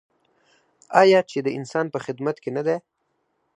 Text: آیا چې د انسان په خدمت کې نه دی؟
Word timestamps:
آیا 1.01 1.19
چې 1.29 1.37
د 1.45 1.47
انسان 1.57 1.85
په 1.93 1.99
خدمت 2.05 2.35
کې 2.43 2.49
نه 2.57 2.61
دی؟ 2.67 2.77